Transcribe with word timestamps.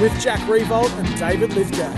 with 0.00 0.18
Jack 0.20 0.40
Riewoldt 0.48 0.90
and 0.98 1.18
David 1.18 1.52
Lithgow. 1.54 1.92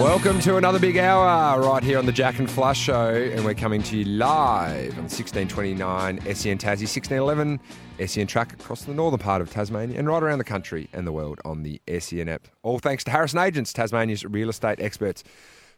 Welcome 0.00 0.40
to 0.40 0.56
another 0.56 0.78
big 0.78 0.96
hour 0.96 1.60
right 1.60 1.82
here 1.82 1.98
on 1.98 2.06
the 2.06 2.12
Jack 2.12 2.38
and 2.38 2.50
Flash 2.50 2.80
Show, 2.80 3.14
and 3.14 3.44
we're 3.44 3.54
coming 3.54 3.82
to 3.82 3.98
you 3.98 4.06
live 4.06 4.92
on 4.94 5.04
1629 5.04 6.20
SEN 6.34 6.56
Tassie, 6.56 6.88
1611 6.88 7.60
SEN 8.06 8.26
track 8.26 8.54
across 8.54 8.84
the 8.84 8.94
northern 8.94 9.20
part 9.20 9.42
of 9.42 9.50
Tasmania 9.50 9.98
and 9.98 10.08
right 10.08 10.22
around 10.22 10.38
the 10.38 10.44
country 10.44 10.88
and 10.94 11.06
the 11.06 11.12
world 11.12 11.38
on 11.44 11.62
the 11.62 11.82
SEN 11.98 12.28
app. 12.30 12.48
All 12.62 12.78
thanks 12.78 13.04
to 13.04 13.10
Harrison 13.10 13.40
Agents, 13.40 13.72
Tasmania's 13.74 14.24
real 14.24 14.48
estate 14.48 14.80
experts. 14.80 15.22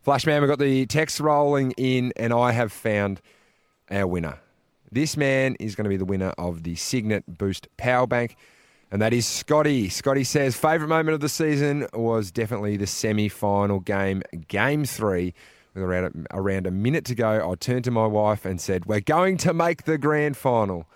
Flashman, 0.02 0.40
we've 0.40 0.48
got 0.48 0.60
the 0.60 0.86
text 0.86 1.18
rolling 1.18 1.72
in, 1.72 2.12
and 2.16 2.32
I 2.32 2.52
have 2.52 2.72
found 2.72 3.20
our 3.90 4.06
winner. 4.06 4.38
This 4.92 5.16
man 5.16 5.56
is 5.58 5.74
going 5.74 5.86
to 5.86 5.88
be 5.88 5.96
the 5.96 6.04
winner 6.04 6.34
of 6.36 6.64
the 6.64 6.74
Cygnett 6.74 7.24
Boost 7.26 7.66
Power 7.78 8.06
Bank, 8.06 8.36
and 8.90 9.00
that 9.00 9.14
is 9.14 9.26
Scotty. 9.26 9.88
Scotty 9.88 10.22
says, 10.22 10.54
favourite 10.54 10.90
moment 10.90 11.14
of 11.14 11.20
the 11.20 11.30
season 11.30 11.86
was 11.94 12.30
definitely 12.30 12.76
the 12.76 12.86
semi 12.86 13.30
final 13.30 13.80
game, 13.80 14.22
game 14.48 14.84
three. 14.84 15.32
With 15.72 15.82
around, 15.82 16.26
around 16.30 16.66
a 16.66 16.70
minute 16.70 17.06
to 17.06 17.14
go, 17.14 17.50
I 17.50 17.54
turned 17.54 17.84
to 17.84 17.90
my 17.90 18.04
wife 18.04 18.44
and 18.44 18.60
said, 18.60 18.84
We're 18.84 19.00
going 19.00 19.38
to 19.38 19.54
make 19.54 19.84
the 19.84 19.96
grand 19.96 20.36
final. 20.36 20.86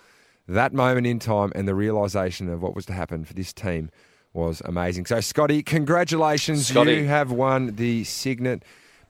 That 0.47 0.74
moment 0.74 1.06
in 1.06 1.19
time 1.19 1.50
and 1.55 1.67
the 1.67 1.74
realisation 1.74 2.50
of 2.50 2.61
what 2.61 2.74
was 2.77 2.84
to 2.86 2.92
happen 2.92 3.24
for 3.24 3.33
this 3.33 3.55
team 3.55 3.89
was 4.34 4.61
amazing. 4.67 5.06
So, 5.06 5.20
Scotty, 5.20 5.62
congratulations. 5.62 6.67
Scotty. 6.67 6.97
You 6.97 7.06
have 7.06 7.33
won 7.33 7.77
the 7.77 8.05
Cygnett 8.05 8.62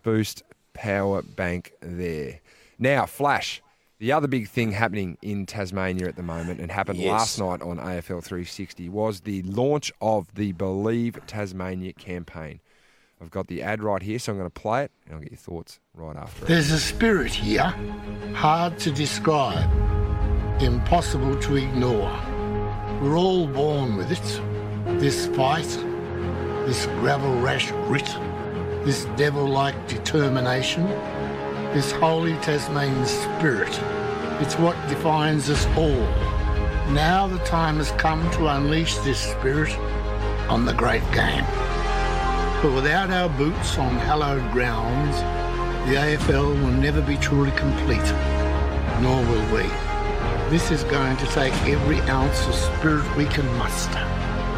Boost 0.04 0.44
Power 0.74 1.22
Bank 1.22 1.72
there. 1.80 2.38
Now, 2.78 3.06
Flash, 3.06 3.60
the 3.98 4.12
other 4.12 4.28
big 4.28 4.48
thing 4.48 4.72
happening 4.72 5.16
in 5.22 5.46
Tasmania 5.46 6.06
at 6.08 6.16
the 6.16 6.22
moment 6.22 6.60
and 6.60 6.70
happened 6.70 6.98
Yes. 6.98 7.10
last 7.10 7.38
night 7.38 7.62
on 7.62 7.78
AFL 7.78 8.22
360 8.22 8.88
was 8.88 9.20
the 9.22 9.42
launch 9.42 9.92
of 10.00 10.34
the 10.34 10.52
Believe 10.52 11.18
Tasmania 11.26 11.92
campaign. 11.94 12.60
I've 13.20 13.30
got 13.30 13.46
the 13.46 13.62
ad 13.62 13.82
right 13.82 14.02
here, 14.02 14.18
so 14.18 14.32
I'm 14.32 14.38
going 14.38 14.50
to 14.50 14.60
play 14.60 14.84
it 14.84 14.90
and 15.06 15.14
I'll 15.14 15.20
get 15.22 15.30
your 15.30 15.38
thoughts 15.38 15.80
right 15.94 16.16
after 16.16 16.44
it. 16.44 16.48
There's 16.48 16.70
a 16.70 16.78
spirit 16.78 17.32
here, 17.32 17.74
hard 18.34 18.78
to 18.80 18.90
describe, 18.90 19.70
impossible 20.60 21.36
to 21.40 21.56
ignore. 21.56 22.12
We're 23.00 23.16
all 23.16 23.46
born 23.46 23.96
with 23.96 24.10
it. 24.12 24.42
This 25.00 25.26
fight, 25.28 25.66
this 26.66 26.84
gravel 27.00 27.40
rash 27.40 27.70
grit, 27.86 28.04
this 28.84 29.06
devil 29.16 29.46
like 29.48 29.74
determination, 29.88 30.84
this 31.72 31.92
holy 31.92 32.34
Tasmanian 32.36 33.06
spirit. 33.06 33.72
It's 34.38 34.58
what 34.58 34.76
defines 34.88 35.48
us 35.48 35.66
all. 35.78 36.06
Now 36.92 37.26
the 37.26 37.38
time 37.38 37.78
has 37.78 37.90
come 37.92 38.30
to 38.32 38.48
unleash 38.48 38.96
this 38.98 39.18
spirit 39.18 39.74
on 40.50 40.66
the 40.66 40.74
great 40.74 41.02
game. 41.10 41.44
But 42.62 42.72
without 42.74 43.10
our 43.10 43.30
boots 43.30 43.78
on 43.78 43.96
hallowed 43.96 44.52
grounds, 44.52 45.16
the 45.88 45.96
AFL 45.96 46.62
will 46.62 46.70
never 46.72 47.00
be 47.00 47.16
truly 47.16 47.50
complete, 47.52 48.12
nor 49.00 49.22
will 49.24 49.54
we. 49.54 49.68
This 50.50 50.70
is 50.70 50.84
going 50.84 51.16
to 51.16 51.26
take 51.28 51.54
every 51.62 52.00
ounce 52.02 52.46
of 52.46 52.54
spirit 52.54 53.16
we 53.16 53.24
can 53.24 53.46
muster 53.56 54.04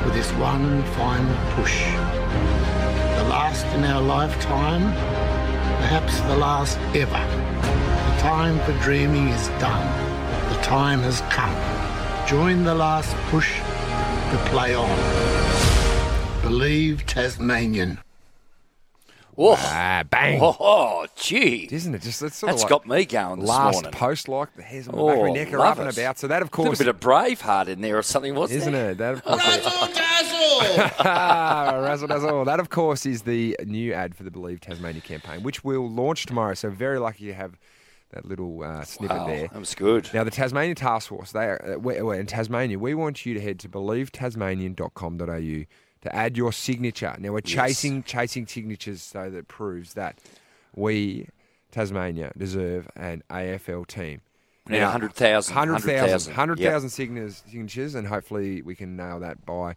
for 0.02 0.10
this 0.10 0.30
one 0.32 0.82
final 0.94 1.36
push. 1.54 1.84
The 1.84 3.28
last 3.30 3.64
in 3.76 3.84
our 3.84 4.02
lifetime, 4.02 4.92
perhaps 5.80 6.20
the 6.22 6.36
last 6.36 6.78
ever. 6.94 7.37
The 8.18 8.24
time 8.24 8.58
for 8.64 8.72
dreaming 8.82 9.28
is 9.28 9.46
done. 9.60 9.86
The 10.52 10.60
time 10.60 10.98
has 11.02 11.20
come. 11.30 11.54
Join 12.26 12.64
the 12.64 12.74
last 12.74 13.14
push 13.30 13.56
to 13.58 14.42
play 14.50 14.74
on. 14.74 14.90
Believe 16.42 17.06
Tasmanian. 17.06 18.00
Whoa. 19.36 19.54
Ah, 19.56 20.02
bang. 20.10 20.40
Oh, 20.42 21.06
gee. 21.14 21.68
Isn't 21.70 21.94
it 21.94 22.02
just 22.02 22.18
that's 22.20 22.34
sort 22.36 22.50
That's 22.50 22.64
of 22.64 22.70
like 22.70 22.82
got 22.82 22.88
me 22.88 23.04
going 23.04 23.38
this 23.40 23.48
last 23.48 23.74
morning. 23.74 23.92
post 23.92 24.28
like 24.28 24.52
the 24.56 24.62
hairs 24.62 24.88
on 24.88 24.96
the 24.96 25.00
Oh, 25.00 25.06
back 25.06 25.16
of 25.16 25.22
my 25.22 25.30
neck 25.30 25.52
are 25.54 25.58
love 25.60 25.78
up 25.78 25.86
and 25.86 25.96
about. 25.96 26.18
So 26.18 26.26
that 26.26 26.42
of 26.42 26.50
course 26.50 26.80
A 26.80 26.84
bit 26.84 26.88
of 26.88 26.98
Braveheart 27.00 27.68
in 27.68 27.80
there 27.80 27.96
or 27.98 28.02
something, 28.02 28.34
wasn't 28.34 28.62
isn't 28.62 28.72
there? 28.72 28.90
it? 28.90 28.98
That 28.98 29.14
of 29.14 29.22
course 29.24 29.40
Razzle 30.98 32.08
dazzle. 32.08 32.44
That 32.46 32.58
of 32.58 32.68
course 32.68 33.06
is 33.06 33.22
the 33.22 33.56
new 33.64 33.92
ad 33.94 34.16
for 34.16 34.24
the 34.24 34.30
Believe 34.32 34.60
Tasmania 34.60 35.00
campaign, 35.02 35.44
which 35.44 35.62
will 35.62 35.88
launch 35.88 36.26
tomorrow. 36.26 36.54
So 36.54 36.68
very 36.68 36.98
lucky 36.98 37.26
to 37.26 37.34
have 37.34 37.56
that 38.10 38.24
little 38.24 38.62
uh, 38.62 38.82
snippet 38.84 39.16
Wow, 39.16 39.26
there. 39.26 39.48
that 39.48 39.58
was 39.58 39.74
good. 39.74 40.08
Now, 40.14 40.24
the 40.24 40.30
Tasmanian 40.30 40.74
Task 40.76 41.08
Force, 41.08 41.32
they 41.32 41.44
are, 41.44 41.74
uh, 41.74 41.78
we- 41.78 42.00
we're 42.00 42.14
in 42.18 42.26
Tasmania. 42.26 42.78
We 42.78 42.94
want 42.94 43.26
you 43.26 43.34
to 43.34 43.40
head 43.40 43.58
to 43.60 43.68
believetasmanian.com.au 43.68 45.64
to 46.00 46.14
add 46.14 46.36
your 46.36 46.52
signature. 46.52 47.14
Now, 47.18 47.32
we're 47.32 47.40
Yes. 47.44 47.52
chasing 47.54 48.02
chasing 48.04 48.46
signatures 48.46 49.02
so 49.02 49.28
that 49.30 49.48
proves 49.48 49.94
that 49.94 50.18
we, 50.74 51.28
Tasmania, 51.72 52.32
deserve 52.36 52.88
an 52.96 53.22
AFL 53.28 53.84
team. 53.84 54.20
Need 54.68 54.82
100,000. 54.82 55.54
100,000 55.54 56.32
100,000. 56.32 56.32
100,000 56.34 56.90
signatures, 56.90 57.42
signatures, 57.50 57.94
and 57.94 58.06
hopefully 58.06 58.60
we 58.62 58.74
can 58.74 58.96
nail 58.96 59.18
that 59.20 59.44
by 59.46 59.74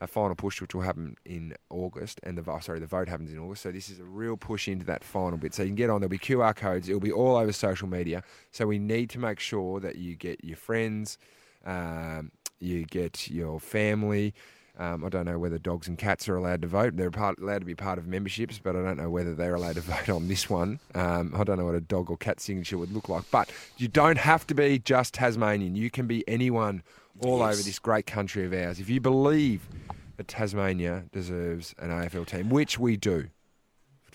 a 0.00 0.06
final 0.06 0.34
push, 0.34 0.60
which 0.60 0.74
will 0.74 0.82
happen 0.82 1.16
in 1.24 1.54
August. 1.68 2.20
And 2.22 2.38
the 2.38 2.42
vo- 2.42 2.60
sorry, 2.60 2.80
the 2.80 2.86
vote 2.86 3.08
happens 3.08 3.32
in 3.32 3.38
August. 3.38 3.62
So 3.62 3.70
this 3.70 3.90
is 3.90 4.00
a 4.00 4.04
real 4.04 4.36
push 4.36 4.66
into 4.68 4.86
that 4.86 5.04
final 5.04 5.38
bit. 5.38 5.54
So 5.54 5.62
you 5.62 5.68
can 5.68 5.76
get 5.76 5.90
on. 5.90 6.00
There'll 6.00 6.10
be 6.10 6.18
QR 6.18 6.56
codes. 6.56 6.88
It'll 6.88 7.00
be 7.00 7.12
all 7.12 7.36
over 7.36 7.52
social 7.52 7.88
media. 7.88 8.22
So 8.50 8.66
we 8.66 8.78
need 8.78 9.10
to 9.10 9.18
make 9.18 9.40
sure 9.40 9.80
that 9.80 9.96
you 9.96 10.16
get 10.16 10.42
your 10.44 10.56
friends, 10.56 11.18
um, 11.64 12.32
you 12.58 12.84
get 12.84 13.28
your 13.30 13.60
family. 13.60 14.34
Um, 14.78 15.04
I 15.04 15.10
don't 15.10 15.26
know 15.26 15.38
whether 15.38 15.58
dogs 15.58 15.88
and 15.88 15.98
cats 15.98 16.26
are 16.26 16.36
allowed 16.36 16.62
to 16.62 16.68
vote. 16.68 16.96
They're 16.96 17.10
part, 17.10 17.38
allowed 17.38 17.58
to 17.58 17.66
be 17.66 17.74
part 17.74 17.98
of 17.98 18.06
memberships, 18.06 18.58
but 18.58 18.74
I 18.74 18.82
don't 18.82 18.96
know 18.96 19.10
whether 19.10 19.34
they're 19.34 19.54
allowed 19.54 19.74
to 19.74 19.80
vote 19.82 20.08
on 20.08 20.28
this 20.28 20.48
one. 20.48 20.80
Um, 20.94 21.34
I 21.36 21.44
don't 21.44 21.58
know 21.58 21.66
what 21.66 21.74
a 21.74 21.82
dog 21.82 22.10
or 22.10 22.16
cat 22.16 22.40
signature 22.40 22.78
would 22.78 22.92
look 22.92 23.10
like. 23.10 23.24
But 23.30 23.50
you 23.76 23.88
don't 23.88 24.16
have 24.16 24.46
to 24.46 24.54
be 24.54 24.78
just 24.78 25.12
Tasmanian. 25.14 25.74
You 25.74 25.90
can 25.90 26.06
be 26.06 26.26
anyone 26.26 26.82
all 27.20 27.42
over 27.42 27.56
this 27.56 27.78
great 27.78 28.06
country 28.06 28.44
of 28.44 28.52
ours. 28.52 28.78
If 28.78 28.88
you 28.88 29.00
believe 29.00 29.68
that 30.16 30.28
Tasmania 30.28 31.04
deserves 31.12 31.74
an 31.78 31.90
AFL 31.90 32.26
team, 32.26 32.50
which 32.50 32.78
we 32.78 32.96
do, 32.96 33.28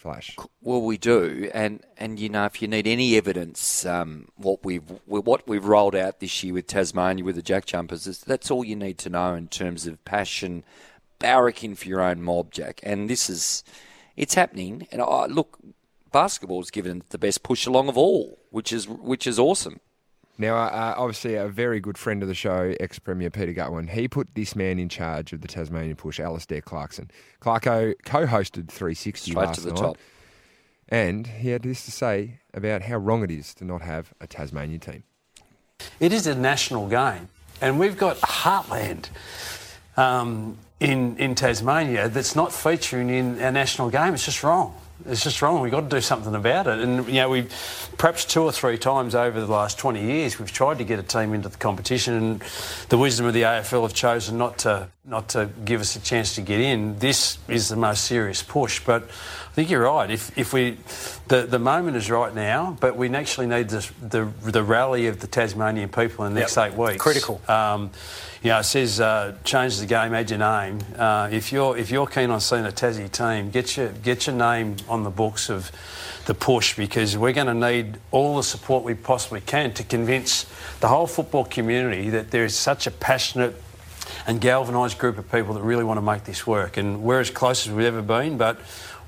Flash. 0.05 0.37
Well, 0.61 0.83
we 0.83 0.99
do, 0.99 1.49
and 1.51 1.83
and 1.97 2.19
you 2.19 2.29
know, 2.29 2.45
if 2.45 2.61
you 2.61 2.67
need 2.67 2.85
any 2.85 3.17
evidence, 3.17 3.87
um, 3.87 4.27
what 4.35 4.63
we've 4.63 4.83
what 5.07 5.47
we've 5.47 5.65
rolled 5.65 5.95
out 5.95 6.19
this 6.19 6.43
year 6.43 6.53
with 6.53 6.67
Tasmania 6.67 7.23
with 7.23 7.35
the 7.35 7.41
Jack 7.41 7.65
Jumpers 7.65 8.05
is 8.05 8.19
that's 8.19 8.51
all 8.51 8.63
you 8.63 8.75
need 8.75 8.99
to 8.99 9.09
know 9.09 9.33
in 9.33 9.47
terms 9.47 9.87
of 9.87 10.03
passion, 10.05 10.63
barracking 11.19 11.75
for 11.75 11.87
your 11.87 12.01
own 12.01 12.21
mob, 12.21 12.51
Jack. 12.51 12.81
And 12.83 13.09
this 13.09 13.31
is, 13.31 13.63
it's 14.15 14.35
happening. 14.35 14.87
And 14.91 15.01
I 15.01 15.25
look, 15.25 15.57
basketball's 16.11 16.69
given 16.69 16.97
it 16.97 17.09
the 17.09 17.17
best 17.17 17.41
push 17.41 17.65
along 17.65 17.89
of 17.89 17.97
all, 17.97 18.37
which 18.51 18.71
is 18.71 18.87
which 18.87 19.25
is 19.25 19.39
awesome. 19.39 19.79
Now, 20.37 20.57
uh, 20.57 20.95
obviously, 20.97 21.35
a 21.35 21.47
very 21.47 21.79
good 21.79 21.97
friend 21.97 22.21
of 22.21 22.27
the 22.27 22.35
show, 22.35 22.73
ex 22.79 22.99
Premier 22.99 23.29
Peter 23.29 23.53
Gutwein, 23.53 23.89
he 23.89 24.07
put 24.07 24.35
this 24.35 24.55
man 24.55 24.79
in 24.79 24.89
charge 24.89 25.31
of 25.31 25.41
the 25.41 25.47
Tasmanian 25.47 25.95
push, 25.95 26.19
Alistair 26.19 26.61
Clarkson. 26.61 27.09
Clarko 27.41 27.93
co 28.03 28.25
hosted 28.25 28.67
360 28.67 29.31
Straight 29.31 29.45
last 29.45 29.55
to 29.55 29.61
the 29.61 29.69
night. 29.69 29.79
top. 29.79 29.97
And 30.89 31.25
he 31.25 31.49
had 31.49 31.63
this 31.63 31.85
to 31.85 31.91
say 31.91 32.39
about 32.53 32.83
how 32.83 32.97
wrong 32.97 33.23
it 33.23 33.31
is 33.31 33.53
to 33.55 33.65
not 33.65 33.81
have 33.81 34.13
a 34.19 34.27
Tasmanian 34.27 34.79
team. 34.79 35.03
It 35.99 36.13
is 36.13 36.27
a 36.27 36.35
national 36.35 36.87
game, 36.87 37.29
and 37.61 37.79
we've 37.79 37.97
got 37.97 38.17
heartland 38.17 39.07
um, 39.97 40.57
in 40.79 41.17
in 41.17 41.35
Tasmania 41.35 42.09
that's 42.09 42.35
not 42.35 42.51
featuring 42.51 43.09
in 43.09 43.41
our 43.41 43.51
national 43.51 43.89
game. 43.89 44.13
It's 44.13 44.25
just 44.25 44.43
wrong. 44.43 44.75
It's 45.07 45.23
just 45.23 45.41
wrong. 45.41 45.61
We've 45.61 45.71
got 45.71 45.81
to 45.81 45.95
do 45.95 46.01
something 46.01 46.33
about 46.33 46.65
it. 46.65 46.79
And, 46.79 47.07
you 47.07 47.15
know, 47.15 47.29
we 47.29 47.47
perhaps 47.97 48.25
two 48.25 48.41
or 48.41 48.51
three 48.51 48.77
times 48.77 49.13
over 49.13 49.39
the 49.39 49.51
last 49.51 49.77
20 49.77 50.01
years, 50.01 50.39
we've 50.39 50.51
tried 50.51 50.79
to 50.79 50.83
get 50.83 50.97
a 50.97 51.03
team 51.03 51.33
into 51.33 51.47
the 51.47 51.57
competition, 51.57 52.13
and 52.15 52.43
the 52.89 52.97
wisdom 52.97 53.27
of 53.27 53.33
the 53.33 53.43
AFL 53.43 53.83
have 53.83 53.93
chosen 53.93 54.37
not 54.39 54.57
to, 54.59 54.89
not 55.05 55.29
to 55.29 55.49
give 55.63 55.79
us 55.79 55.95
a 55.95 56.01
chance 56.01 56.33
to 56.35 56.41
get 56.41 56.59
in. 56.59 56.97
This 56.97 57.37
is 57.47 57.69
the 57.69 57.75
most 57.75 58.05
serious 58.05 58.41
push. 58.41 58.83
But 58.83 59.07
think 59.55 59.69
you're 59.69 59.83
right. 59.83 60.11
If, 60.11 60.37
if 60.37 60.51
we, 60.51 60.77
the, 61.29 61.43
the 61.43 61.59
moment 61.59 61.95
is 61.95 62.11
right 62.11 62.35
now, 62.35 62.75
but 62.81 62.97
we 62.97 63.09
actually 63.15 63.47
need 63.47 63.69
the, 63.69 63.89
the, 64.01 64.25
the 64.51 64.61
rally 64.61 65.07
of 65.07 65.21
the 65.21 65.27
Tasmanian 65.27 65.87
people 65.87 66.25
in 66.25 66.33
the 66.33 66.41
next 66.41 66.57
Yep. 66.57 66.73
eight 66.73 66.77
weeks. 66.77 67.01
Critical. 67.01 67.41
Um, 67.47 67.91
you 68.43 68.49
know, 68.49 68.59
it 68.59 68.65
says 68.65 68.99
uh, 68.99 69.35
change 69.45 69.79
the 69.79 69.85
game, 69.85 70.13
add 70.13 70.29
your 70.29 70.39
name. 70.39 70.79
Uh, 70.97 71.29
if 71.31 71.51
you're 71.51 71.75
if 71.77 71.89
you're 71.89 72.05
keen 72.05 72.29
on 72.29 72.41
seeing 72.41 72.65
a 72.65 72.69
Tassie 72.69 73.11
team, 73.11 73.49
get 73.49 73.75
your 73.75 73.89
get 73.89 74.27
your 74.27 74.35
name 74.35 74.75
on 74.87 75.03
the 75.03 75.09
books 75.09 75.49
of 75.49 75.71
the 76.25 76.33
push 76.33 76.75
because 76.75 77.17
we're 77.17 77.33
going 77.33 77.47
to 77.47 77.53
need 77.53 77.97
all 78.11 78.35
the 78.37 78.43
support 78.43 78.83
we 78.83 78.93
possibly 78.93 79.41
can 79.41 79.73
to 79.73 79.83
convince 79.83 80.45
the 80.79 80.87
whole 80.87 81.07
football 81.07 81.45
community 81.45 82.09
that 82.09 82.29
there 82.31 82.45
is 82.45 82.55
such 82.55 82.85
a 82.87 82.91
passionate 82.91 83.55
and 84.27 84.41
galvanised 84.41 84.97
group 84.97 85.17
of 85.17 85.31
people 85.31 85.53
that 85.55 85.61
really 85.61 85.83
want 85.83 85.97
to 85.97 86.01
make 86.01 86.23
this 86.25 86.45
work. 86.45 86.77
And 86.77 87.01
we're 87.03 87.19
as 87.19 87.29
close 87.29 87.65
as 87.67 87.73
we've 87.73 87.85
ever 87.85 88.01
been, 88.01 88.37
but 88.37 88.59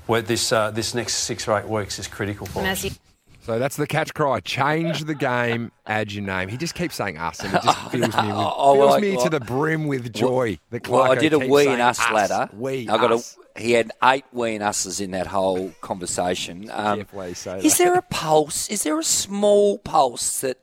we're, 0.08 0.22
this 0.22 0.50
uh, 0.52 0.70
this 0.72 0.94
next 0.94 1.14
six 1.14 1.46
or 1.46 1.58
eight 1.58 1.68
weeks 1.68 1.98
is 1.98 2.08
critical 2.08 2.46
for 2.46 2.60
And 2.60 2.68
us. 2.68 2.98
So 3.42 3.58
that's 3.58 3.76
the 3.76 3.86
catch 3.86 4.12
cry. 4.12 4.40
Change 4.40 5.04
the 5.04 5.14
game, 5.14 5.72
add 5.86 6.12
your 6.12 6.22
name. 6.22 6.48
He 6.50 6.58
just 6.58 6.74
keeps 6.74 6.96
saying 6.96 7.16
us, 7.16 7.40
and 7.40 7.54
it 7.54 7.62
just 7.62 7.78
fills 7.90 7.92
me, 7.92 8.02
with, 8.06 8.14
Oh, 8.36 8.74
fills 8.74 9.00
me 9.00 9.16
well- 9.16 9.24
to 9.24 9.30
the 9.30 9.40
brim 9.40 9.86
with 9.86 10.12
joy. 10.12 10.58
that 10.70 10.86
Well, 10.86 11.02
I 11.10 11.14
did 11.14 11.32
a 11.32 11.38
keeps 11.38 11.50
we 11.50 11.66
and 11.68 11.80
us, 11.80 11.98
ladder. 12.10 12.50
We, 12.54 12.88
I 12.90 12.96
got 12.98 13.12
us. 13.12 13.38
a. 13.56 13.60
He 13.60 13.72
had 13.72 13.90
eight 14.04 14.24
we 14.32 14.54
and 14.54 14.62
us's 14.62 15.00
in 15.00 15.12
that 15.12 15.26
whole 15.28 15.72
conversation. 15.80 16.70
Um, 16.70 16.98
Careful 16.98 17.22
how 17.22 17.32
say 17.32 17.58
is 17.60 17.78
that. 17.78 17.84
there 17.84 17.94
a 17.94 18.02
pulse? 18.02 18.68
Is 18.68 18.82
there 18.84 18.98
a 18.98 19.04
small 19.04 19.78
pulse 19.78 20.40
that 20.42 20.58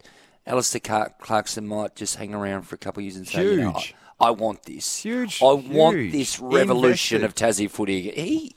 Alistair 0.45 0.79
Car- 0.79 1.13
Clarkson 1.19 1.67
might 1.67 1.95
just 1.95 2.17
hang 2.17 2.33
around 2.35 2.63
for 2.63 2.75
a 2.75 2.77
couple 2.77 3.01
of 3.01 3.05
years 3.05 3.15
and 3.17 3.27
say, 3.27 3.43
you 3.43 3.61
know, 3.61 3.71
Huge. 3.71 3.95
I, 4.19 4.27
I 4.27 4.29
want 4.31 4.63
this. 4.63 5.01
Huge, 5.01 5.41
I 5.41 5.53
want 5.53 5.97
huge. 5.97 6.11
this 6.13 6.39
revolution 6.39 7.21
Invested. 7.23 7.23
of 7.49 7.55
Tassie 7.55 7.69
footy. 7.69 8.11
He, 8.11 8.55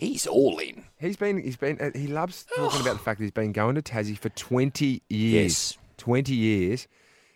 he's 0.00 0.26
all 0.26 0.58
in. 0.58 0.84
He's 0.98 1.16
been, 1.16 1.42
he's 1.42 1.56
been, 1.56 1.78
uh, 1.80 1.90
he 1.96 2.06
loves 2.06 2.46
talking 2.56 2.80
about 2.80 2.94
the 2.94 3.02
fact 3.02 3.18
that 3.18 3.24
he's 3.24 3.30
been 3.30 3.52
going 3.52 3.74
to 3.74 3.82
Tassie 3.82 4.18
for 4.18 4.30
20 4.30 5.02
years. 5.08 5.76
Yes. 5.76 5.78
20 5.98 6.34
years. 6.34 6.88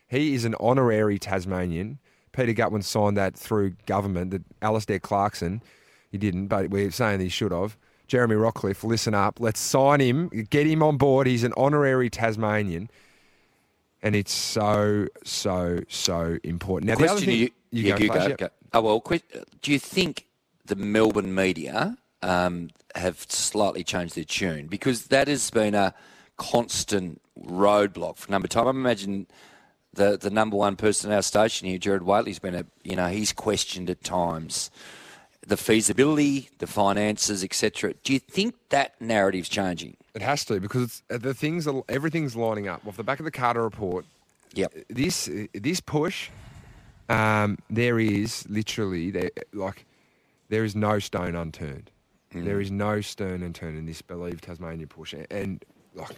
He 0.08 0.34
is 0.34 0.44
an 0.44 0.54
honorary 0.58 1.18
Tasmanian. 1.18 1.98
Peter 2.32 2.52
Gutwein 2.52 2.82
signed 2.82 3.16
that 3.16 3.36
through 3.36 3.70
government, 3.86 4.30
that 4.32 4.42
Alistair 4.62 4.98
Clarkson, 4.98 5.62
he 6.10 6.18
didn't, 6.18 6.48
but 6.48 6.70
we're 6.70 6.90
saying 6.90 7.20
he 7.20 7.28
should 7.28 7.52
have. 7.52 7.76
Jeremy 8.06 8.34
Rockliff, 8.34 8.84
listen 8.84 9.14
up. 9.14 9.40
Let's 9.40 9.60
sign 9.60 10.00
him, 10.00 10.28
get 10.50 10.66
him 10.66 10.82
on 10.82 10.96
board. 10.96 11.26
He's 11.26 11.44
an 11.44 11.54
honorary 11.56 12.10
Tasmanian. 12.10 12.90
And 14.02 14.14
it's 14.14 14.32
so, 14.32 15.06
so, 15.24 15.80
so 15.88 16.38
important. 16.44 16.88
Now, 16.88 16.96
the 16.96 17.04
other 17.04 17.12
Question 17.12 17.26
thing, 17.26 17.38
you, 17.38 17.50
yeah, 17.70 17.96
go, 17.96 18.04
you 18.04 18.10
Flash, 18.10 18.28
go, 18.28 18.36
go. 18.36 18.48
Oh 18.74 18.80
well, 18.80 19.20
do 19.62 19.72
you 19.72 19.78
think 19.78 20.26
the 20.66 20.76
Melbourne 20.76 21.34
media 21.34 21.96
um, 22.24 22.70
have 22.94 23.26
slightly 23.28 23.84
changed 23.84 24.14
their 24.16 24.24
tune 24.24 24.66
because 24.66 25.06
that 25.06 25.28
has 25.28 25.50
been 25.50 25.74
a 25.74 25.94
constant 26.36 27.20
roadblock 27.40 28.16
for 28.16 28.28
a 28.28 28.30
number 28.30 28.46
of 28.46 28.50
time? 28.50 28.66
I 28.66 28.70
imagine 28.70 29.26
the 29.92 30.16
the 30.16 30.30
number 30.30 30.56
one 30.56 30.76
person 30.76 31.12
at 31.12 31.16
our 31.16 31.22
station 31.22 31.68
here, 31.68 31.78
Gerard 31.78 32.02
Whateley's 32.02 32.38
been 32.38 32.54
a 32.54 32.64
you 32.82 32.96
know 32.96 33.08
he's 33.08 33.32
questioned 33.32 33.90
at 33.90 34.02
times 34.02 34.70
the 35.46 35.56
feasibility, 35.56 36.48
the 36.58 36.66
finances, 36.66 37.44
etc. 37.44 37.94
Do 38.02 38.12
you 38.12 38.18
think 38.18 38.54
that 38.70 39.00
narrative's 39.00 39.48
changing? 39.48 39.96
It 40.14 40.22
has 40.22 40.44
to 40.46 40.60
because 40.60 40.82
it's, 40.84 41.02
uh, 41.10 41.18
the 41.18 41.34
things, 41.34 41.66
are, 41.66 41.82
everything's 41.88 42.34
lining 42.36 42.68
up. 42.68 42.86
Off 42.86 42.96
the 42.96 43.04
back 43.04 43.18
of 43.18 43.24
the 43.24 43.30
Carter 43.30 43.62
report, 43.62 44.06
Yep. 44.54 44.72
this 44.88 45.28
this 45.52 45.80
push, 45.80 46.30
um, 47.08 47.58
there 47.68 47.98
is 47.98 48.48
literally 48.48 49.10
there 49.10 49.30
like 49.52 49.84
there 50.48 50.64
is 50.64 50.74
no 50.76 50.98
stone 50.98 51.34
unturned. 51.34 51.90
There 52.42 52.60
is 52.60 52.70
no 52.70 53.00
stern 53.00 53.42
and 53.42 53.54
turn 53.54 53.76
in 53.76 53.86
this 53.86 54.02
believe 54.02 54.40
Tasmania 54.40 54.86
push, 54.86 55.14
and, 55.30 55.64
like 55.94 56.16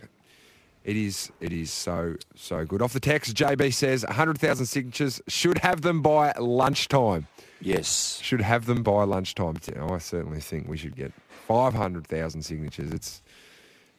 it 0.84 0.96
is 0.96 1.30
it 1.40 1.52
is 1.52 1.70
so 1.70 2.16
so 2.34 2.64
good. 2.64 2.80
Off 2.80 2.92
the 2.92 3.00
text, 3.00 3.34
JB 3.36 3.74
says 3.74 4.04
hundred 4.08 4.38
thousand 4.38 4.66
signatures 4.66 5.20
should 5.28 5.58
have 5.58 5.82
them 5.82 6.00
by 6.00 6.32
lunchtime. 6.38 7.26
Yes. 7.60 8.20
Should 8.22 8.40
have 8.42 8.66
them 8.66 8.82
by 8.82 9.04
lunchtime. 9.04 9.56
I 9.90 9.98
certainly 9.98 10.40
think 10.40 10.68
we 10.68 10.76
should 10.76 10.94
get 10.94 11.12
five 11.46 11.74
hundred 11.74 12.06
thousand 12.06 12.42
signatures. 12.42 12.92
It's 12.92 13.22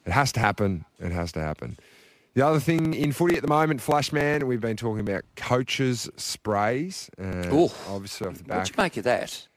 it 0.06 0.12
has 0.12 0.32
to 0.32 0.40
happen. 0.40 0.84
It 0.98 1.12
has 1.12 1.32
to 1.32 1.40
happen. 1.40 1.78
The 2.34 2.46
other 2.46 2.60
thing 2.60 2.94
in 2.94 3.12
footy 3.12 3.36
at 3.36 3.42
the 3.42 3.48
moment, 3.48 3.80
Flashman, 3.80 4.46
we've 4.46 4.60
been 4.60 4.76
talking 4.76 5.00
about 5.00 5.24
coaches' 5.34 6.08
sprays. 6.16 7.10
Uh, 7.20 7.48
Ooh. 7.52 7.70
obviously 7.88 8.28
off 8.28 8.34
the 8.34 8.44
What 8.44 8.48
back. 8.48 8.64
do 8.66 8.70
you 8.76 8.82
make 8.82 8.96
of 8.96 9.04
that? 9.04 9.48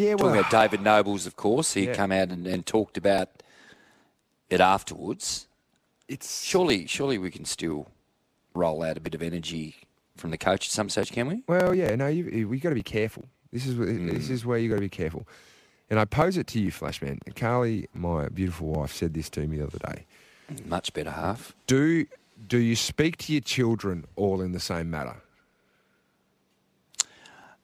Yeah, 0.00 0.16
Talking 0.16 0.38
about 0.38 0.50
David 0.50 0.82
Nobles, 0.82 1.26
of 1.26 1.36
course, 1.36 1.74
he 1.74 1.86
Yeah. 1.86 1.94
came 1.94 2.12
out 2.12 2.28
and, 2.30 2.46
and 2.46 2.64
talked 2.66 2.96
about 2.96 3.28
it 4.48 4.60
afterwards. 4.60 5.46
it's 6.08 6.42
Surely, 6.44 6.86
surely 6.86 7.18
we 7.18 7.30
can 7.30 7.44
still 7.44 7.86
roll 8.54 8.82
out 8.82 8.96
a 8.96 9.00
bit 9.00 9.14
of 9.14 9.22
energy 9.22 9.76
from 10.16 10.30
the 10.30 10.38
coach 10.38 10.66
at 10.66 10.72
some 10.72 10.88
stage, 10.88 11.12
can 11.12 11.28
we? 11.28 11.42
well, 11.46 11.74
yeah. 11.74 11.94
No, 11.94 12.08
you, 12.08 12.24
you, 12.24 12.48
we 12.48 12.58
got 12.58 12.70
to 12.70 12.74
be 12.74 12.82
careful. 12.82 13.24
This 13.52 13.66
is 13.66 13.74
wh- 13.76 14.12
this 14.12 14.28
Mm. 14.28 14.30
is 14.30 14.44
where 14.44 14.58
you 14.58 14.70
have 14.70 14.76
got 14.78 14.82
to 14.82 14.88
be 14.88 14.88
careful. 14.88 15.26
And 15.88 15.98
I 15.98 16.04
pose 16.04 16.36
it 16.36 16.46
to 16.48 16.60
you, 16.60 16.70
Flashman. 16.70 17.20
Carly, 17.34 17.88
my 17.94 18.28
beautiful 18.28 18.68
wife, 18.68 18.92
said 18.92 19.12
this 19.14 19.28
to 19.30 19.40
me 19.46 19.56
the 19.58 19.66
other 19.66 19.78
day. 19.78 20.06
Much 20.66 20.92
better 20.92 21.10
half. 21.12 21.54
Do 21.66 22.06
do 22.48 22.58
you 22.58 22.74
speak 22.76 23.16
to 23.18 23.32
your 23.32 23.40
children 23.42 24.04
all 24.16 24.40
in 24.40 24.52
the 24.52 24.60
same 24.60 24.88
matter? 24.90 25.16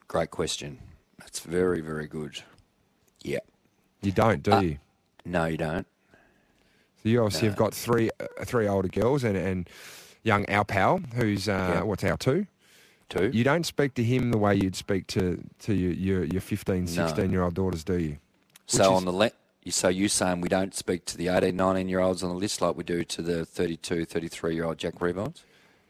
Great 0.08 0.30
question. 0.30 0.78
That's 1.36 1.44
very, 1.46 1.82
very 1.82 2.06
good. 2.06 2.40
Yeah. 3.22 3.40
You 4.00 4.10
don't, 4.10 4.42
do 4.42 4.52
Uh, 4.52 4.60
you? 4.60 4.78
No, 5.26 5.44
you 5.44 5.58
don't. 5.58 5.86
So 7.02 7.10
you 7.10 7.22
obviously 7.22 7.48
have 7.48 7.56
got 7.58 7.74
three 7.74 8.08
uh, 8.18 8.44
three 8.46 8.66
older 8.66 8.88
girls 8.88 9.22
and 9.22 9.36
and 9.36 9.68
young 10.22 10.48
Al 10.48 10.64
Pal, 10.64 10.98
who's 11.14 11.46
uh, 11.46 11.72
Yeah. 11.74 11.82
what's 11.82 12.04
Al 12.04 12.16
two. 12.16 12.46
Two. 13.10 13.30
You 13.34 13.44
don't 13.44 13.66
speak 13.66 13.92
to 13.94 14.02
him 14.02 14.30
the 14.30 14.38
way 14.38 14.54
you'd 14.56 14.74
speak 14.76 15.06
to, 15.08 15.40
to 15.60 15.74
your, 15.74 15.92
your, 15.92 16.24
your 16.24 16.40
15, 16.40 16.80
No. 16.86 16.86
16 16.86 17.30
year 17.30 17.42
old 17.44 17.54
daughters, 17.54 17.84
do 17.84 17.98
you? 17.98 18.16
so 18.66 18.78
which 18.78 18.86
is- 18.86 18.96
on 18.96 19.04
the 19.04 19.12
le- 19.12 19.30
you 19.62 19.70
so 19.72 19.88
you're 19.88 20.08
saying 20.08 20.40
we 20.40 20.48
don't 20.48 20.74
speak 20.74 21.04
to 21.04 21.16
the 21.18 21.28
18, 21.28 21.54
19 21.54 21.88
year 21.88 22.00
olds 22.00 22.22
on 22.22 22.30
the 22.30 22.34
list 22.34 22.60
like 22.62 22.76
we 22.76 22.82
do 22.82 23.04
to 23.04 23.20
the 23.22 23.44
32, 23.44 24.06
33 24.06 24.54
year 24.54 24.64
old 24.64 24.78
Jack 24.78 24.94
Riewoldts? 25.00 25.42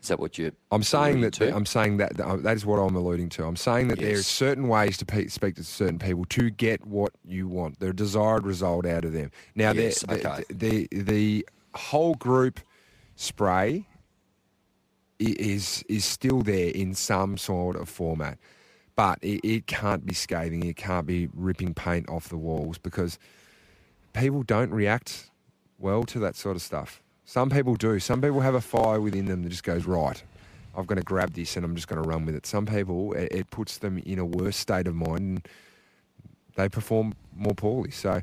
Is 0.07 0.09
that 0.11 0.21
what 0.21 0.39
you? 0.39 0.53
I'm 0.71 0.85
saying 0.85 1.23
that 1.23 1.33
to? 1.35 1.53
I'm 1.53 1.67
saying 1.67 1.97
that 1.97 2.17
that 2.17 2.25
uh, 2.25 2.37
that 2.37 2.55
is 2.55 2.65
what 2.65 2.77
I'm 2.77 2.95
alluding 2.95 3.29
to. 3.31 3.45
I'm 3.45 3.57
saying 3.57 3.89
that 3.89 3.99
there 3.99 4.15
are 4.17 4.23
certain 4.23 4.69
ways 4.69 4.97
to 4.99 5.05
pe- 5.05 5.27
speak 5.27 5.57
to 5.57 5.65
certain 5.65 5.99
people 5.99 6.25
to 6.27 6.49
get 6.49 6.87
what 6.87 7.13
you 7.25 7.49
want, 7.49 7.81
the 7.81 7.93
desired 7.93 8.47
result 8.47 8.87
out 8.87 9.05
of 9.05 9.13
them. 9.13 9.33
Now, 9.57 9.73
the- 9.73 9.83
Yes, 9.83 10.03
the, 10.03 10.15
okay. 10.15 10.45
the, 10.49 10.89
the 10.93 11.03
the 11.03 11.49
whole 11.75 12.15
group 12.15 12.61
spray 13.17 13.89
is 15.19 15.83
is 15.89 16.05
still 16.05 16.43
there 16.43 16.69
in 16.71 16.95
some 16.95 17.37
sort 17.37 17.75
of 17.75 17.89
format, 17.89 18.39
but 18.95 19.19
it, 19.23 19.41
it 19.45 19.67
can't 19.67 20.07
be 20.07 20.15
scathing. 20.15 20.65
It 20.65 20.77
can't 20.77 21.05
be 21.09 21.29
ripping 21.35 21.75
paint 21.75 22.09
off 22.09 22.29
the 22.29 22.39
walls 22.39 22.79
because 22.79 23.19
people 24.13 24.45
don't 24.45 24.71
react 24.71 25.31
well 25.81 26.05
to 26.05 26.21
that 26.21 26.37
sort 26.37 26.55
of 26.55 26.63
stuff. 26.63 27.03
Some 27.27 27.51
people 27.51 27.75
do. 27.75 27.99
Some 27.99 28.23
people 28.23 28.41
have 28.41 28.55
a 28.55 28.61
fire 28.61 29.01
within 29.01 29.27
them 29.27 29.43
that 29.43 29.51
just 29.51 29.65
goes 29.65 29.85
right. 29.85 30.23
I've 30.77 30.87
got 30.87 30.95
to 30.95 31.03
grab 31.03 31.35
this 31.35 31.57
and 31.57 31.65
I'm 31.67 31.75
just 31.75 31.89
going 31.89 32.03
to 32.03 32.09
run 32.09 32.25
with 32.25 32.37
it. 32.37 32.47
Some 32.47 32.67
people, 32.67 33.13
it, 33.15 33.29
it 33.33 33.51
puts 33.51 33.79
them 33.79 33.99
in 33.99 34.19
a 34.19 34.25
worse 34.25 34.57
state 34.57 34.87
of 34.87 34.95
mind 34.95 35.19
and 35.19 35.49
they 36.55 36.69
perform 36.69 37.15
more 37.35 37.55
poorly. 37.55 37.91
So, 37.91 38.23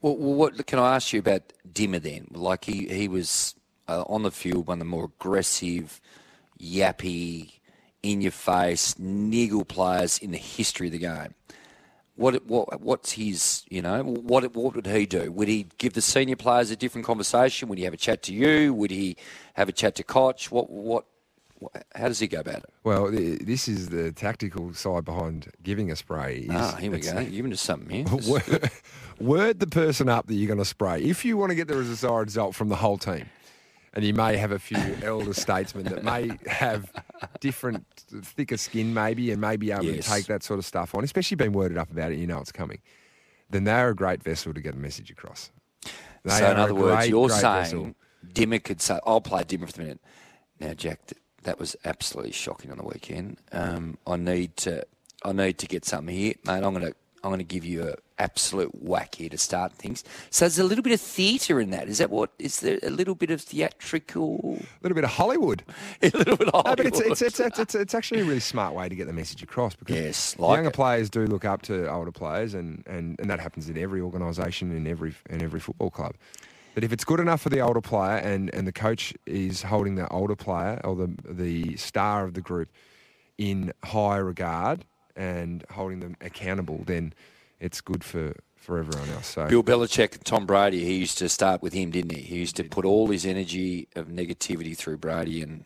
Well, 0.00 0.16
well, 0.16 0.34
what 0.34 0.66
can 0.66 0.78
I 0.78 0.96
ask 0.96 1.12
you 1.12 1.20
about 1.20 1.52
Dimmer 1.70 2.00
then? 2.00 2.26
Like 2.32 2.64
he 2.64 2.88
he 2.88 3.06
was 3.08 3.54
uh, 3.88 4.02
on 4.08 4.22
the 4.22 4.30
field 4.30 4.66
one 4.66 4.76
of 4.76 4.78
the 4.80 4.84
more 4.84 5.04
aggressive, 5.04 6.00
yappy, 6.60 7.52
in 8.02 8.20
your 8.20 8.32
face, 8.32 8.98
niggle 8.98 9.64
players 9.64 10.18
in 10.18 10.32
the 10.32 10.38
history 10.38 10.88
of 10.88 10.92
the 10.92 10.98
game. 10.98 11.34
What 12.16 12.46
what 12.46 12.80
what's 12.80 13.12
his 13.12 13.64
you 13.68 13.82
know 13.82 14.02
what 14.04 14.54
what 14.54 14.76
would 14.76 14.86
he 14.86 15.06
do? 15.06 15.32
Would 15.32 15.48
he 15.48 15.66
give 15.78 15.94
the 15.94 16.00
senior 16.00 16.36
players 16.36 16.70
a 16.70 16.76
different 16.76 17.06
conversation? 17.06 17.68
Would 17.68 17.78
he 17.78 17.84
have 17.84 17.94
a 17.94 17.98
chat 17.98 18.22
to 18.24 18.32
you? 18.32 18.72
Would 18.72 18.92
he 18.92 19.16
have 19.54 19.68
a 19.68 19.72
chat 19.72 19.96
to 19.96 20.04
Cotch? 20.04 20.50
What 20.50 20.70
what, 20.70 21.06
how 21.94 22.08
does 22.08 22.18
he 22.18 22.26
go 22.26 22.40
about 22.40 22.58
it? 22.58 22.70
well, 22.84 23.10
this 23.10 23.68
is 23.68 23.88
the 23.88 24.12
tactical 24.12 24.74
side 24.74 25.04
behind 25.04 25.50
giving 25.62 25.90
a 25.90 25.96
spray. 25.96 26.40
Is 26.40 26.50
Ah, 26.50 26.76
here 26.76 26.90
we 26.90 27.00
go. 27.00 27.18
You're 27.20 27.44
into 27.44 27.56
something 27.56 28.06
here. 28.06 28.16
word, 28.28 28.70
word 29.20 29.60
the 29.60 29.66
person 29.66 30.08
up 30.08 30.26
that 30.26 30.34
you're 30.34 30.48
going 30.48 30.58
to 30.58 30.64
spray. 30.64 31.02
If 31.02 31.24
you 31.24 31.36
want 31.36 31.50
to 31.50 31.56
get 31.56 31.68
the 31.68 31.74
desired 31.74 32.26
result 32.26 32.54
from 32.54 32.68
the 32.68 32.76
whole 32.76 32.98
team, 32.98 33.26
and 33.94 34.04
you 34.04 34.12
may 34.12 34.36
have 34.36 34.52
a 34.52 34.58
few 34.58 34.78
elder 35.02 35.32
statesmen 35.32 35.84
that 35.86 36.02
may 36.04 36.30
have 36.46 36.92
different, 37.40 37.86
thicker 38.22 38.56
skin, 38.56 38.92
maybe, 38.92 39.30
and 39.30 39.40
may 39.40 39.56
be 39.56 39.70
able 39.72 39.84
Yes. 39.84 40.04
to 40.06 40.10
take 40.10 40.26
that 40.26 40.42
sort 40.42 40.58
of 40.58 40.64
stuff 40.66 40.94
on, 40.94 41.04
especially 41.04 41.36
being 41.36 41.52
worded 41.52 41.78
up 41.78 41.90
about 41.90 42.12
it, 42.12 42.18
you 42.18 42.26
know 42.26 42.38
it's 42.40 42.52
coming, 42.52 42.80
then 43.50 43.64
they're 43.64 43.88
a 43.90 43.94
great 43.94 44.22
vessel 44.22 44.52
to 44.52 44.60
get 44.60 44.74
a 44.74 44.78
message 44.78 45.10
across. 45.10 45.50
They 46.24 46.30
so 46.30 46.50
in 46.50 46.56
other 46.58 46.74
words, 46.74 46.96
great, 46.96 47.10
you're 47.10 47.28
great 47.28 47.40
saying 47.40 47.62
vessel. 47.64 47.94
Dimmer 48.32 48.58
could 48.58 48.80
say, 48.80 48.98
"I'll 49.06 49.20
play 49.20 49.44
Dimmer 49.44 49.66
for 49.66 49.80
a 49.80 49.84
minute." 49.84 50.00
Now, 50.58 50.72
Jack, 50.74 51.06
th- 51.06 51.20
that 51.42 51.58
was 51.58 51.76
absolutely 51.84 52.32
shocking 52.32 52.70
on 52.70 52.78
the 52.78 52.84
weekend. 52.84 53.38
Um, 53.52 53.98
I 54.06 54.16
need 54.16 54.56
to, 54.58 54.86
I 55.24 55.32
need 55.32 55.58
to 55.58 55.66
get 55.66 55.84
something 55.84 56.14
here, 56.16 56.34
mate. 56.46 56.64
I'm 56.64 56.72
gonna, 56.72 56.92
I'm 57.24 57.30
gonna 57.30 57.42
give 57.42 57.64
you 57.64 57.88
an 57.88 57.94
absolute 58.18 58.70
whack 58.82 59.14
here 59.14 59.30
to 59.30 59.38
start 59.38 59.72
things. 59.72 60.04
So 60.30 60.44
there's 60.44 60.58
a 60.58 60.64
little 60.64 60.82
bit 60.82 60.92
of 60.92 61.00
theatre 61.00 61.58
in 61.58 61.70
that. 61.70 61.88
Is 61.88 61.98
that 61.98 62.10
what? 62.10 62.30
Is 62.38 62.60
there 62.60 62.78
a 62.82 62.90
little 62.90 63.14
bit 63.14 63.30
of 63.30 63.40
theatrical? 63.40 64.58
A 64.60 64.82
little 64.82 64.94
bit 64.94 65.04
of 65.04 65.10
Hollywood. 65.10 65.64
A 66.02 66.10
little 66.10 66.36
bit 66.36 66.48
of 66.48 66.54
No, 66.66 66.76
but 66.76 66.86
it's, 66.86 67.00
it's, 67.00 67.22
it's, 67.22 67.40
it's, 67.40 67.58
it's, 67.58 67.74
it's 67.74 67.94
actually 67.94 68.20
a 68.20 68.24
really 68.24 68.40
smart 68.40 68.74
way 68.74 68.88
to 68.88 68.94
get 68.94 69.06
the 69.06 69.12
message 69.14 69.42
across 69.42 69.74
because 69.74 69.96
Yes, 69.96 70.38
like 70.38 70.56
younger 70.56 70.68
it. 70.68 70.74
players 70.74 71.08
do 71.08 71.26
look 71.26 71.44
up 71.46 71.62
to 71.62 71.90
older 71.90 72.12
players, 72.12 72.52
and, 72.54 72.82
and, 72.86 73.18
and 73.18 73.30
that 73.30 73.40
happens 73.40 73.68
in 73.70 73.78
every 73.78 74.00
organisation 74.02 74.70
in 74.70 74.86
every 74.86 75.14
in 75.30 75.42
every 75.42 75.60
football 75.60 75.90
club. 75.90 76.14
But 76.74 76.84
if 76.84 76.92
it's 76.92 77.04
good 77.04 77.20
enough 77.20 77.40
for 77.40 77.48
the 77.50 77.60
older 77.60 77.80
player, 77.80 78.16
and, 78.18 78.52
and 78.54 78.66
the 78.66 78.72
coach 78.72 79.14
is 79.26 79.62
holding 79.62 79.94
the 79.94 80.08
older 80.08 80.36
player 80.36 80.80
or 80.84 80.94
the 80.94 81.14
the 81.26 81.76
star 81.76 82.24
of 82.24 82.34
the 82.34 82.40
group 82.42 82.68
in 83.38 83.72
high 83.84 84.16
regard 84.18 84.84
and 85.16 85.64
holding 85.70 86.00
them 86.00 86.16
accountable, 86.20 86.82
then 86.86 87.12
it's 87.60 87.80
good 87.80 88.04
for, 88.04 88.34
for 88.56 88.78
everyone 88.78 89.08
else. 89.10 89.28
So 89.28 89.46
Bill 89.46 89.62
Belichick 89.62 90.22
Tom 90.24 90.46
Brady, 90.46 90.84
he 90.84 90.94
used 90.94 91.18
to 91.18 91.28
start 91.28 91.62
with 91.62 91.72
him, 91.72 91.90
didn't 91.90 92.12
he? 92.12 92.22
He 92.22 92.36
used 92.36 92.56
to 92.56 92.64
put 92.64 92.84
all 92.84 93.08
his 93.08 93.24
energy 93.24 93.88
of 93.94 94.08
negativity 94.08 94.76
through 94.76 94.98
Brady 94.98 95.42
and 95.42 95.64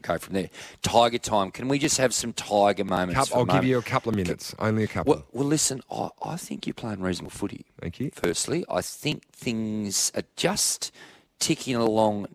go 0.00 0.18
from 0.18 0.34
there. 0.34 0.50
Tiger 0.82 1.18
time. 1.18 1.50
Can 1.50 1.68
we 1.68 1.78
just 1.78 1.98
have 1.98 2.12
some 2.12 2.32
Tiger 2.32 2.84
moments? 2.84 3.14
Cup- 3.14 3.28
for 3.28 3.36
a 3.36 3.38
I'll 3.40 3.46
give 3.46 3.64
you 3.64 3.78
a 3.78 3.82
couple 3.82 4.10
of 4.10 4.16
minutes, 4.16 4.54
only 4.58 4.84
a 4.84 4.88
couple. 4.88 5.14
Well, 5.14 5.26
well 5.32 5.46
listen, 5.46 5.82
I, 5.90 6.08
I 6.22 6.36
think 6.36 6.66
you're 6.66 6.74
playing 6.74 7.00
reasonable 7.00 7.30
footy. 7.30 7.66
Thank 7.80 8.00
you. 8.00 8.10
Firstly, 8.12 8.64
I 8.70 8.80
think 8.80 9.24
things 9.32 10.10
are 10.14 10.24
just 10.36 10.92
ticking 11.38 11.76
along 11.76 12.28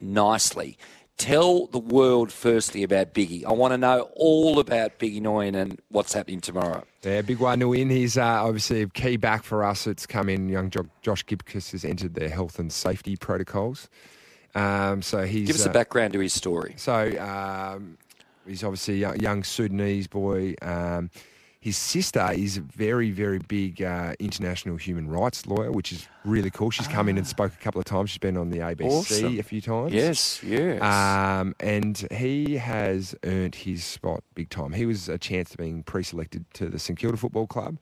nicely. 0.00 0.78
Tell 1.18 1.66
the 1.68 1.78
world 1.78 2.32
firstly 2.32 2.82
about 2.82 3.14
Biggie. 3.14 3.44
I 3.44 3.52
want 3.52 3.72
to 3.72 3.78
know 3.78 4.10
all 4.16 4.58
about 4.58 4.98
Biggie 4.98 5.20
Nyuon 5.20 5.54
and 5.54 5.80
what's 5.88 6.12
happening 6.12 6.40
tomorrow. 6.40 6.84
Yeah, 7.04 7.22
big 7.22 7.38
one 7.38 7.60
to 7.60 7.68
win. 7.68 7.90
He's 7.90 8.16
uh, 8.18 8.22
obviously 8.22 8.82
a 8.82 8.86
key 8.88 9.16
back 9.16 9.44
for 9.44 9.62
us. 9.64 9.86
It's 9.86 10.06
come 10.06 10.28
in. 10.28 10.48
Young 10.48 10.70
jo- 10.70 10.88
Josh 11.00 11.24
Gibcus 11.24 11.72
has 11.72 11.84
entered 11.84 12.14
their 12.14 12.28
health 12.28 12.58
and 12.58 12.72
safety 12.72 13.16
protocols. 13.16 13.88
Um, 14.54 15.00
so 15.02 15.22
he's 15.24 15.46
Give 15.46 15.56
us 15.56 15.66
uh, 15.66 15.70
a 15.70 15.72
background 15.72 16.12
to 16.14 16.18
his 16.18 16.32
story. 16.32 16.74
So 16.76 17.18
um, 17.20 17.98
he's 18.46 18.64
obviously 18.64 19.02
a 19.04 19.14
young 19.14 19.44
Sudanese 19.44 20.08
boy. 20.08 20.54
Um, 20.60 21.10
his 21.62 21.76
sister 21.76 22.28
is 22.34 22.56
a 22.56 22.60
very, 22.60 23.12
very 23.12 23.38
big 23.38 23.80
uh, 23.82 24.14
international 24.18 24.76
human 24.76 25.08
rights 25.08 25.46
lawyer, 25.46 25.70
which 25.70 25.92
is 25.92 26.08
really 26.24 26.50
cool. 26.50 26.72
She's 26.72 26.88
come 26.88 27.08
in 27.08 27.16
and 27.16 27.24
spoke 27.24 27.52
a 27.54 27.62
couple 27.62 27.78
of 27.78 27.84
times. 27.84 28.10
She's 28.10 28.18
been 28.18 28.36
on 28.36 28.50
the 28.50 28.58
ABC 28.58 28.84
Awesome. 28.90 29.38
a 29.38 29.42
few 29.44 29.60
times. 29.60 29.92
Yes, 29.92 30.42
yes. 30.42 30.82
Um, 30.82 31.54
and 31.60 31.96
he 32.10 32.56
has 32.56 33.14
earned 33.22 33.54
his 33.54 33.84
spot 33.84 34.24
big 34.34 34.50
time. 34.50 34.72
He 34.72 34.86
was 34.86 35.08
a 35.08 35.18
chance 35.18 35.50
to 35.50 35.56
being 35.56 35.84
pre-selected 35.84 36.44
to 36.54 36.68
the 36.68 36.80
St 36.80 36.98
Kilda 36.98 37.16
Football 37.16 37.46
Club, 37.46 37.78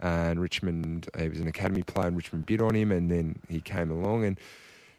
and 0.00 0.40
Richmond. 0.40 1.08
He 1.16 1.28
was 1.28 1.38
an 1.38 1.46
academy 1.46 1.84
player, 1.84 2.08
and 2.08 2.16
Richmond 2.16 2.46
bid 2.46 2.60
on 2.60 2.74
him, 2.74 2.90
and 2.90 3.08
then 3.12 3.38
he 3.48 3.60
came 3.60 3.92
along 3.92 4.24
and. 4.24 4.40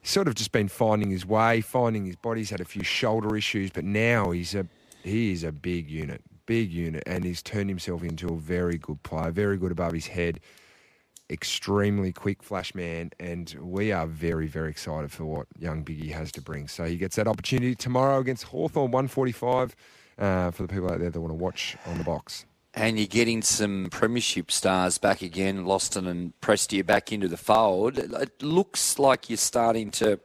Sort 0.04 0.28
of 0.28 0.34
just 0.34 0.52
been 0.52 0.68
finding 0.68 1.12
his 1.12 1.28
way, 1.28 1.62
finding 1.62 2.08
his 2.08 2.16
body. 2.16 2.40
He's 2.42 2.50
had 2.50 2.60
a 2.60 2.66
few 2.66 2.82
shoulder 2.82 3.38
issues, 3.38 3.70
but 3.70 3.84
now 3.84 4.32
he's 4.32 4.56
a 4.56 4.66
he 5.04 5.32
is 5.32 5.44
a 5.44 5.52
big 5.52 5.92
unit, 5.92 6.24
big 6.46 6.72
unit, 6.72 7.04
and 7.06 7.24
he's 7.24 7.42
turned 7.42 7.70
himself 7.70 8.04
into 8.04 8.30
a 8.34 8.38
very 8.38 8.78
good 8.78 9.02
player, 9.04 9.32
very 9.32 9.58
good 9.58 9.72
above 9.72 9.94
his 9.94 10.08
head, 10.08 10.40
extremely 11.30 12.12
quick 12.12 12.44
flash 12.44 12.76
man, 12.76 13.12
and 13.20 13.56
we 13.62 13.92
are 13.92 14.06
very, 14.08 14.48
very 14.48 14.70
excited 14.70 15.12
for 15.12 15.26
what 15.26 15.48
young 15.58 15.84
Biggie 15.84 16.12
has 16.12 16.32
to 16.34 16.42
bring. 16.42 16.68
So 16.68 16.84
he 16.86 16.98
gets 16.98 17.16
that 17.16 17.28
opportunity 17.28 17.76
tomorrow 17.76 18.20
against 18.20 18.44
Hawthorn, 18.46 18.92
145, 18.92 19.76
uh, 20.20 20.52
for 20.52 20.64
the 20.64 20.68
people 20.68 20.92
out 20.92 21.00
there 21.00 21.10
that 21.10 21.20
want 21.22 21.32
to 21.32 21.36
watch 21.36 21.78
on 21.86 21.98
the 21.98 22.04
box. 22.04 22.46
and 22.74 22.98
you're 22.98 23.08
getting 23.08 23.42
some 23.42 23.88
premiership 23.92 24.50
stars 24.52 24.98
back 24.98 25.22
again. 25.22 25.66
Loston 25.66 26.08
and 26.08 26.34
Prestia 26.42 26.86
back 26.86 27.12
into 27.12 27.28
the 27.28 27.38
fold. 27.38 27.98
It 27.98 28.12
it 28.14 28.42
looks 28.44 28.98
like 29.00 29.30
you're 29.30 29.38
starting 29.38 29.92
to 29.92 30.20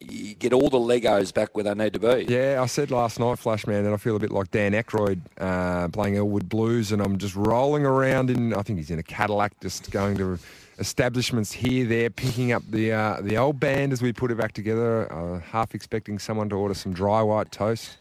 you 0.00 0.34
get 0.34 0.52
all 0.52 0.68
the 0.68 0.78
Legos 0.78 1.32
back 1.32 1.54
where 1.54 1.64
they 1.64 1.74
need 1.74 1.92
to 1.94 1.98
be. 1.98 2.26
Yeah, 2.28 2.60
I 2.62 2.66
said 2.66 2.90
last 2.90 3.18
night, 3.18 3.38
Flash 3.38 3.66
Man, 3.66 3.84
that 3.84 3.92
I 3.92 3.96
feel 3.96 4.16
a 4.16 4.18
bit 4.18 4.30
like 4.30 4.50
Dan 4.50 4.72
Aykroyd 4.72 5.20
uh, 5.38 5.88
playing 5.88 6.16
Elwood 6.16 6.48
Blues, 6.48 6.92
and 6.92 7.02
I'm 7.02 7.18
just 7.18 7.34
rolling 7.34 7.84
around 7.84 8.30
in. 8.30 8.54
I 8.54 8.62
think 8.62 8.78
he's 8.78 8.90
in 8.90 8.98
a 8.98 9.02
Cadillac, 9.02 9.60
just 9.60 9.90
going 9.90 10.16
to 10.18 10.38
establishments 10.78 11.52
here, 11.52 11.86
there, 11.86 12.10
picking 12.10 12.52
up 12.52 12.62
the 12.70 12.92
uh, 12.92 13.20
the 13.20 13.36
old 13.36 13.60
band 13.60 13.92
as 13.92 14.02
we 14.02 14.12
put 14.12 14.30
it 14.30 14.38
back 14.38 14.52
together. 14.52 15.12
Uh, 15.12 15.40
half 15.40 15.74
expecting 15.74 16.18
someone 16.18 16.48
to 16.48 16.56
order 16.56 16.74
some 16.74 16.92
dry 16.92 17.22
white 17.22 17.50
toast, 17.50 17.96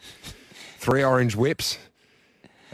three 0.78 1.04
orange 1.04 1.36
whips, 1.36 1.78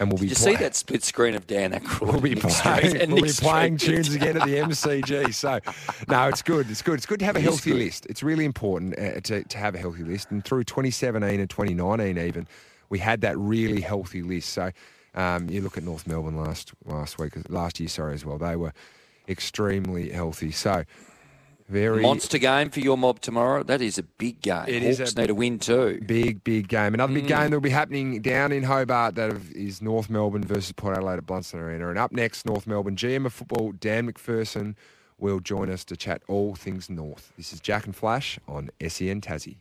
and 0.01 0.11
we'll 0.11 0.17
be. 0.17 0.27
Did 0.27 0.39
you 0.39 0.43
see 0.43 0.55
that 0.55 0.75
split 0.75 1.03
screen 1.03 1.35
of 1.35 1.45
Dan 1.45 1.73
Aykroyd? 1.73 2.11
We'll 2.11 2.21
be 2.21 2.35
playing, 2.35 2.97
and 2.97 3.13
we'll 3.13 3.23
Nick 3.23 3.37
be 3.37 3.41
playing 3.45 3.77
Street? 3.77 3.97
tunes 3.97 4.15
again 4.15 4.35
at 4.35 4.47
the 4.47 4.55
MCG. 4.55 5.31
So, 5.31 5.59
no, 6.07 6.27
it's 6.27 6.41
good. 6.41 6.69
It's 6.71 6.81
good. 6.81 6.95
It's 6.95 7.05
good 7.05 7.19
to 7.19 7.25
have 7.25 7.35
a 7.35 7.39
healthy 7.39 7.73
list. 7.73 8.07
It's 8.07 8.23
really 8.23 8.43
important 8.43 8.97
uh, 8.97 9.21
to, 9.21 9.43
to 9.43 9.57
have 9.59 9.75
a 9.75 9.77
healthy 9.77 10.03
list. 10.03 10.31
And 10.31 10.43
through 10.43 10.63
2017 10.63 11.39
and 11.39 11.47
2019, 11.47 12.17
even, 12.17 12.47
we 12.89 12.97
had 12.97 13.21
that 13.21 13.37
really 13.37 13.81
healthy 13.81 14.23
list. 14.23 14.49
So, 14.49 14.71
um, 15.13 15.47
you 15.49 15.61
look 15.61 15.77
at 15.77 15.83
North 15.83 16.07
Melbourne 16.07 16.35
last 16.35 16.73
last 16.85 17.19
week, 17.19 17.33
last 17.47 17.79
year, 17.79 17.87
sorry, 17.87 18.15
as 18.15 18.25
well. 18.25 18.39
They 18.39 18.55
were 18.55 18.73
extremely 19.29 20.09
healthy. 20.09 20.49
So, 20.49 20.83
very 21.69 22.01
Monster 22.01 22.37
game 22.37 22.69
for 22.69 22.79
your 22.79 22.97
mob 22.97 23.19
tomorrow. 23.21 23.63
That 23.63 23.81
is 23.81 23.97
a 23.97 24.03
big 24.03 24.41
game. 24.41 24.65
It 24.67 24.83
is 24.83 24.99
Hawks 24.99 25.13
a- 25.13 25.21
need 25.21 25.27
to 25.27 25.35
win 25.35 25.59
too. 25.59 26.01
Big, 26.05 26.43
big 26.43 26.67
game. 26.67 26.93
Another 26.93 27.11
Mm. 27.11 27.15
big 27.15 27.27
game 27.27 27.49
that 27.49 27.51
will 27.51 27.59
be 27.61 27.69
happening 27.69 28.21
down 28.21 28.51
in 28.51 28.63
Hobart 28.63 29.15
that 29.15 29.33
is 29.53 29.81
North 29.81 30.09
Melbourne 30.09 30.43
versus 30.43 30.71
Port 30.71 30.97
Adelaide 30.97 31.17
at 31.19 31.25
Blundstone 31.25 31.61
Arena. 31.61 31.89
And 31.89 31.97
up 31.99 32.11
next, 32.11 32.45
North 32.45 32.67
Melbourne 32.67 32.95
GM 32.95 33.25
of 33.25 33.33
football, 33.33 33.71
Dan 33.71 34.11
McPherson, 34.11 34.75
will 35.17 35.39
join 35.39 35.69
us 35.69 35.83
to 35.85 35.95
chat 35.95 36.23
all 36.27 36.55
things 36.55 36.89
North. 36.89 37.31
This 37.37 37.53
is 37.53 37.59
Jack 37.59 37.85
and 37.85 37.95
Flash 37.95 38.39
on 38.47 38.71
SEN 38.79 39.21
Tassie. 39.21 39.57